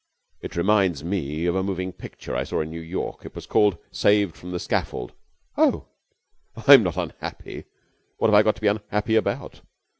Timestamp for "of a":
1.45-1.61